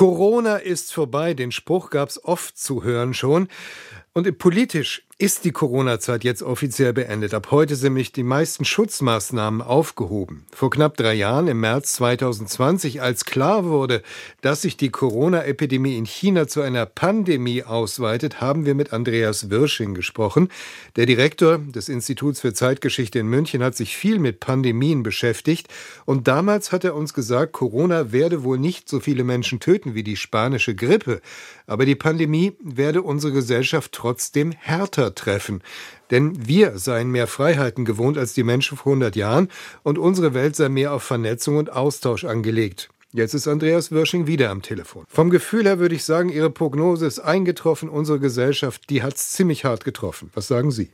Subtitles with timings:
[0.00, 3.48] Corona ist vorbei, den Spruch gab es oft zu hören schon.
[4.12, 7.34] Und politisch ist die Corona-Zeit jetzt offiziell beendet.
[7.34, 10.46] Ab heute sind nämlich die meisten Schutzmaßnahmen aufgehoben.
[10.50, 14.02] Vor knapp drei Jahren, im März 2020, als klar wurde,
[14.40, 19.92] dass sich die Corona-Epidemie in China zu einer Pandemie ausweitet, haben wir mit Andreas Wirsching
[19.92, 20.48] gesprochen.
[20.96, 25.68] Der Direktor des Instituts für Zeitgeschichte in München hat sich viel mit Pandemien beschäftigt.
[26.06, 30.02] Und damals hat er uns gesagt, Corona werde wohl nicht so viele Menschen töten wie
[30.02, 31.20] die spanische Grippe.
[31.66, 35.62] Aber die Pandemie werde unsere Gesellschaft trotzdem härter treffen.
[36.10, 39.48] Denn wir seien mehr Freiheiten gewohnt als die Menschen vor 100 Jahren
[39.82, 42.88] und unsere Welt sei mehr auf Vernetzung und Austausch angelegt.
[43.12, 45.04] Jetzt ist Andreas Wirsching wieder am Telefon.
[45.08, 47.88] Vom Gefühl her würde ich sagen, Ihre Prognose ist eingetroffen.
[47.88, 50.30] Unsere Gesellschaft, die hat es ziemlich hart getroffen.
[50.32, 50.90] Was sagen Sie?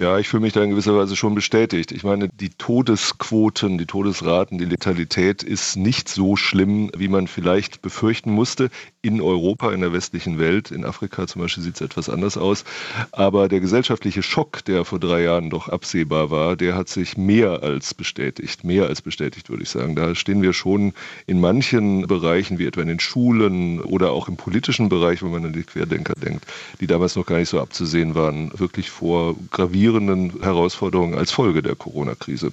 [0.00, 1.92] Ja, ich fühle mich da in gewisser Weise schon bestätigt.
[1.92, 7.82] Ich meine, die Todesquoten, die Todesraten, die Letalität ist nicht so schlimm, wie man vielleicht
[7.82, 8.70] befürchten musste.
[9.02, 12.64] In Europa, in der westlichen Welt, in Afrika zum Beispiel sieht es etwas anders aus.
[13.12, 17.62] Aber der gesellschaftliche Schock, der vor drei Jahren doch absehbar war, der hat sich mehr
[17.62, 18.64] als bestätigt.
[18.64, 19.96] Mehr als bestätigt, würde ich sagen.
[19.96, 20.94] Da stehen wir schon
[21.26, 25.44] in manchen Bereichen, wie etwa in den Schulen oder auch im politischen Bereich, wenn man
[25.44, 26.46] an die Querdenker denkt,
[26.80, 31.62] die damals noch gar nicht so abzusehen waren, wirklich vor gravierenden gravierenden Herausforderungen als Folge
[31.62, 32.50] der Corona-Krise.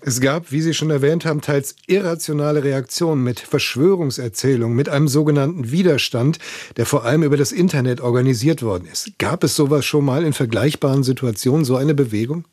[0.00, 5.70] Es gab, wie Sie schon erwähnt haben, teils irrationale Reaktionen mit Verschwörungserzählungen, mit einem sogenannten
[5.70, 6.38] Widerstand,
[6.76, 9.18] der vor allem über das Internet organisiert worden ist.
[9.18, 12.44] Gab es sowas schon mal in vergleichbaren Situationen, so eine Bewegung?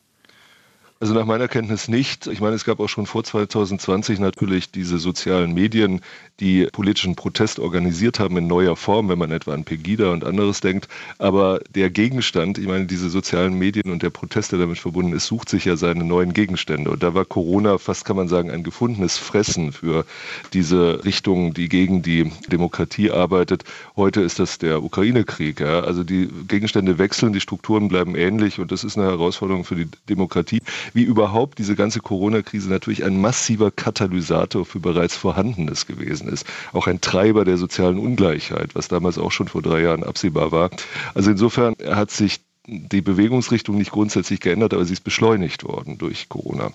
[1.02, 2.26] Also nach meiner Kenntnis nicht.
[2.28, 6.00] Ich meine, es gab auch schon vor 2020 natürlich diese sozialen Medien,
[6.40, 10.62] die politischen Protest organisiert haben in neuer Form, wenn man etwa an Pegida und anderes
[10.62, 10.88] denkt.
[11.18, 15.26] Aber der Gegenstand, ich meine, diese sozialen Medien und der Protest, der damit verbunden ist,
[15.26, 16.90] sucht sich ja seine neuen Gegenstände.
[16.90, 20.06] Und da war Corona fast, kann man sagen, ein gefundenes Fressen für
[20.54, 23.66] diese Richtung, die gegen die Demokratie arbeitet.
[23.98, 25.60] Heute ist das der Ukraine-Krieg.
[25.60, 25.82] Ja?
[25.82, 29.90] Also die Gegenstände wechseln, die Strukturen bleiben ähnlich und das ist eine Herausforderung für die
[30.08, 30.62] Demokratie
[30.94, 36.46] wie überhaupt diese ganze Corona-Krise natürlich ein massiver Katalysator für bereits Vorhandenes gewesen ist.
[36.74, 40.70] Auch ein Treiber der sozialen Ungleichheit, was damals auch schon vor drei Jahren absehbar war.
[41.14, 46.30] Also insofern hat sich die Bewegungsrichtung nicht grundsätzlich geändert, aber sie ist beschleunigt worden durch
[46.30, 46.72] Corona.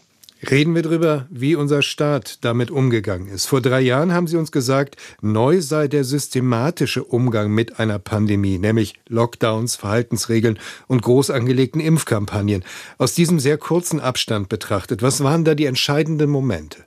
[0.48, 3.46] Reden wir darüber, wie unser Staat damit umgegangen ist.
[3.46, 8.58] Vor drei Jahren haben Sie uns gesagt, neu sei der systematische Umgang mit einer Pandemie,
[8.58, 12.64] nämlich Lockdowns, Verhaltensregeln und groß angelegten Impfkampagnen.
[12.96, 16.84] Aus diesem sehr kurzen Abstand betrachtet, was waren da die entscheidenden Momente?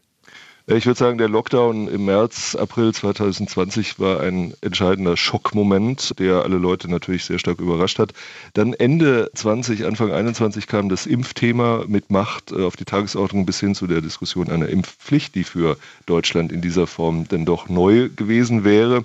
[0.65, 6.55] Ich würde sagen, der Lockdown im März, April 2020 war ein entscheidender Schockmoment, der alle
[6.55, 8.13] Leute natürlich sehr stark überrascht hat.
[8.53, 13.59] Dann Ende 20, Anfang 21 kam das Impfthema mit Macht äh, auf die Tagesordnung bis
[13.59, 15.75] hin zu der Diskussion einer Impfpflicht, die für
[16.05, 19.03] Deutschland in dieser Form denn doch neu gewesen wäre.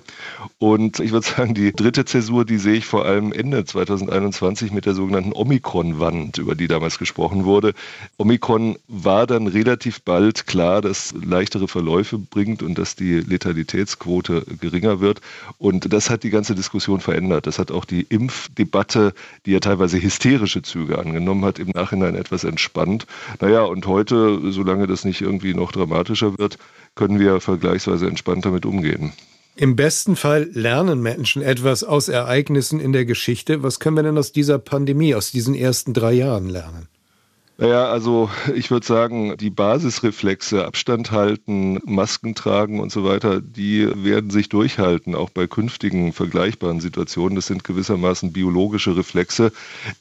[0.59, 4.85] Und ich würde sagen, die dritte Zäsur, die sehe ich vor allem Ende 2021 mit
[4.85, 7.73] der sogenannten Omikron-Wand, über die damals gesprochen wurde.
[8.15, 14.45] Omikron war dann relativ bald klar, dass leicht leichtere Verläufe bringt und dass die Letalitätsquote
[14.61, 15.19] geringer wird.
[15.57, 17.47] Und das hat die ganze Diskussion verändert.
[17.47, 19.13] Das hat auch die Impfdebatte,
[19.47, 23.07] die ja teilweise hysterische Züge angenommen hat, im Nachhinein etwas entspannt.
[23.39, 26.59] Naja, und heute, solange das nicht irgendwie noch dramatischer wird,
[26.93, 29.11] können wir vergleichsweise entspannt damit umgehen.
[29.55, 33.63] Im besten Fall lernen Menschen etwas aus Ereignissen in der Geschichte.
[33.63, 36.87] Was können wir denn aus dieser Pandemie, aus diesen ersten drei Jahren lernen?
[37.61, 43.85] Naja, also ich würde sagen, die Basisreflexe, Abstand halten, Masken tragen und so weiter, die
[44.01, 47.35] werden sich durchhalten, auch bei künftigen vergleichbaren Situationen.
[47.35, 49.51] Das sind gewissermaßen biologische Reflexe,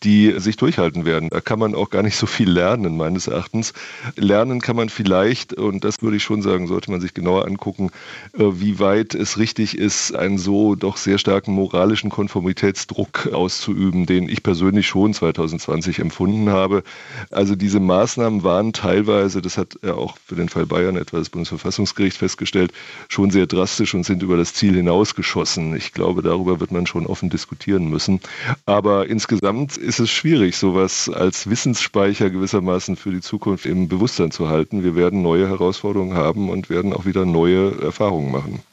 [0.04, 1.30] die sich durchhalten werden.
[1.30, 3.72] Da kann man auch gar nicht so viel lernen, meines Erachtens.
[4.14, 7.90] Lernen kann man vielleicht, und das würde ich schon sagen, sollte man sich genauer angucken,
[8.34, 14.28] äh, wie weit es richtig ist, einen so doch sehr starken moralischen Konformitätsdruck auszuüben, den
[14.28, 16.84] ich persönlich schon 2020 empfunden habe.
[17.32, 21.16] Also also diese Maßnahmen waren teilweise, das hat ja auch für den Fall Bayern etwa
[21.16, 22.72] das Bundesverfassungsgericht festgestellt,
[23.08, 25.74] schon sehr drastisch und sind über das Ziel hinausgeschossen.
[25.74, 28.20] Ich glaube, darüber wird man schon offen diskutieren müssen.
[28.66, 34.50] Aber insgesamt ist es schwierig, sowas als Wissensspeicher gewissermaßen für die Zukunft im Bewusstsein zu
[34.50, 34.84] halten.
[34.84, 38.60] Wir werden neue Herausforderungen haben und werden auch wieder neue Erfahrungen machen.